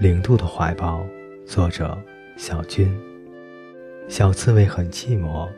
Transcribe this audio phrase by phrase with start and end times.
[0.00, 1.04] 零度的怀抱，
[1.44, 2.00] 作者
[2.36, 2.88] 小军。
[4.08, 5.48] 小刺猬很寂寞，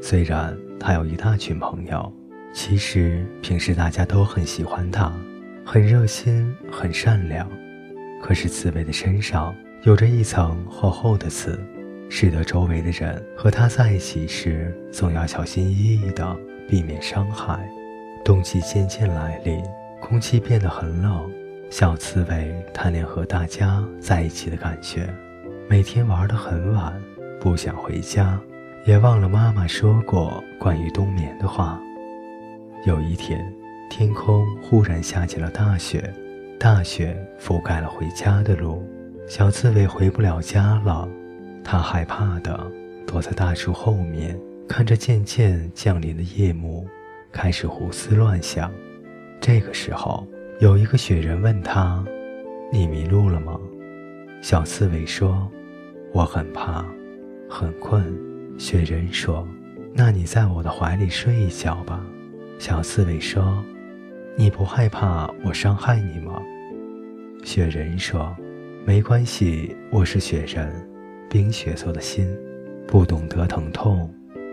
[0.00, 2.10] 虽然它有一大群朋友，
[2.54, 5.12] 其实平时大家都很喜欢它，
[5.64, 7.46] 很热心，很善良。
[8.22, 11.58] 可是刺猬的身上有着一层厚厚的刺，
[12.08, 16.34] 使得周围的人和它在一起时总要小心翼翼的
[16.66, 17.68] 避免伤害。
[18.24, 19.60] 冬季渐渐来临，
[20.00, 21.28] 空气变得很冷。
[21.70, 25.08] 小刺猬贪恋和大家在一起的感觉，
[25.68, 26.94] 每天玩得很晚，
[27.40, 28.38] 不想回家，
[28.84, 31.80] 也忘了妈妈说过关于冬眠的话。
[32.86, 33.44] 有一天，
[33.90, 36.12] 天空忽然下起了大雪，
[36.60, 38.86] 大雪覆盖了回家的路，
[39.26, 41.08] 小刺猬回不了家了。
[41.64, 42.70] 它害怕的
[43.06, 46.86] 躲在大树后面，看着渐渐降临的夜幕，
[47.32, 48.70] 开始胡思乱想。
[49.40, 50.26] 这个时候。
[50.60, 52.04] 有一个雪人问他
[52.70, 53.58] ：“你迷路了吗？”
[54.40, 55.50] 小刺猬说
[56.14, 56.84] ：“我很怕，
[57.48, 58.16] 很困。”
[58.56, 59.44] 雪人说
[59.92, 62.00] ：“那你在我的怀里睡一觉吧。”
[62.60, 63.60] 小刺猬说
[64.38, 66.40] ：“你不害怕我伤害你吗？”
[67.42, 68.32] 雪人说
[68.86, 70.70] ：“没关系，我是雪人，
[71.28, 72.28] 冰雪做的心，
[72.86, 74.08] 不懂得疼痛。”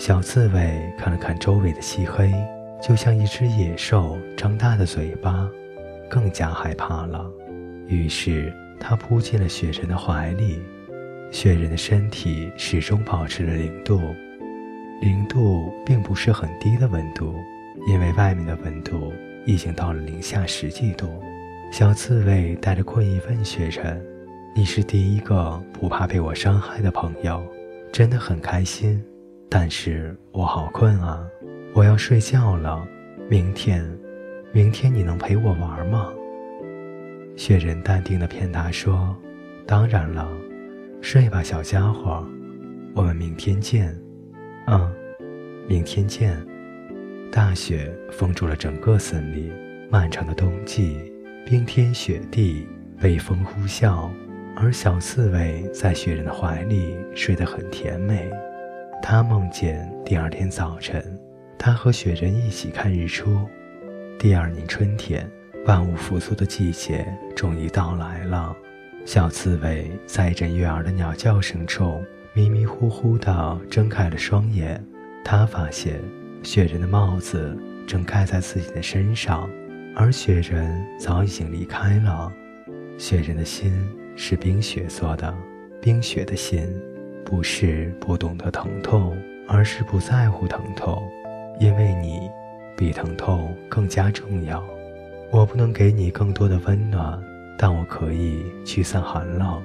[0.00, 2.32] 小刺猬看了看周围的漆黑，
[2.80, 5.48] 就像一只野兽张大的嘴巴。
[6.08, 7.30] 更加害怕了，
[7.86, 10.60] 于是他扑进了雪人的怀里。
[11.30, 14.00] 雪人的身体始终保持着零度，
[15.00, 17.32] 零度并不是很低的温度，
[17.86, 19.12] 因为外面的温度
[19.46, 21.22] 已经到了零下十几度。
[21.70, 24.04] 小刺猬带着困意问雪人
[24.52, 27.40] ：“你是第一个不怕被我伤害的朋友，
[27.92, 29.00] 真的很开心。
[29.48, 31.24] 但是我好困啊，
[31.74, 32.86] 我要睡觉了。
[33.28, 33.84] 明天。”
[34.52, 36.12] 明天你能陪我玩吗？
[37.36, 39.16] 雪人淡定地骗他说
[39.64, 40.28] ：“当然了，
[41.00, 42.26] 睡吧，小家伙，
[42.96, 43.96] 我们明天见。
[44.66, 44.92] ”“嗯，
[45.68, 46.36] 明天见。”
[47.30, 49.52] 大雪封住了整个森林，
[49.88, 50.98] 漫长的冬季，
[51.46, 52.66] 冰天雪地，
[53.00, 54.10] 北风呼啸，
[54.56, 58.28] 而小刺猬在雪人的怀里睡得很甜美。
[59.00, 61.16] 他梦见第二天早晨，
[61.62, 63.46] 他和雪人一起看日出。
[64.18, 65.30] 第二年春天，
[65.66, 67.06] 万物复苏的季节
[67.36, 68.56] 终于到来了。
[69.04, 74.82] 小刺猬在一阵悦耳的鸟叫声中，迷迷糊糊地睁开了双眼。
[75.22, 76.00] 他发现，
[76.42, 77.54] 雪人的帽子
[77.86, 79.46] 正盖在自己的身上，
[79.94, 82.32] 而雪人早已经离开了。
[82.96, 85.34] 雪人的心是冰雪做的，
[85.78, 86.66] 冰雪的心，
[87.22, 89.14] 不是不懂得疼痛，
[89.46, 91.06] 而是不在乎疼痛，
[91.60, 92.28] 因为你。
[92.76, 94.64] 比疼痛更加重要。
[95.30, 97.22] 我不能给你更多的温暖，
[97.58, 99.62] 但我可以驱散寒冷。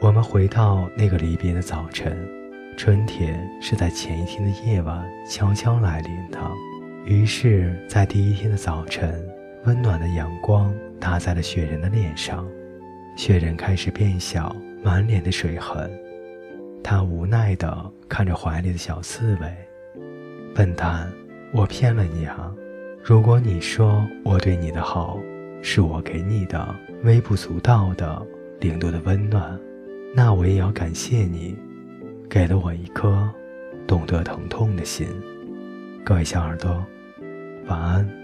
[0.00, 2.18] 我们回到那个离别的早晨，
[2.76, 6.38] 春天是在前一天的夜晚悄悄来临的。
[7.04, 9.24] 于是，在第一天的早晨，
[9.66, 12.44] 温暖的阳光打在了雪人的脸上，
[13.16, 14.52] 雪人开始变小，
[14.82, 15.88] 满脸的水痕。
[16.82, 19.56] 他无奈地看着怀里的小刺猬，
[20.54, 21.10] 笨蛋。
[21.52, 22.50] 我骗了你啊！
[23.02, 25.20] 如果你说我对你的好
[25.60, 28.24] 是我给你的微不足道的
[28.60, 29.58] 零度的温暖，
[30.14, 31.54] 那我也要感谢你，
[32.30, 33.28] 给了我一颗
[33.86, 35.06] 懂得疼痛的心。
[36.04, 36.82] 各位小耳朵，
[37.66, 38.21] 晚安。